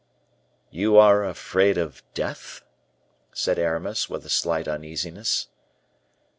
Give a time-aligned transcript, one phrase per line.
[0.71, 2.63] "You are afraid of death?"
[3.33, 5.49] said Aramis, with a slight uneasiness.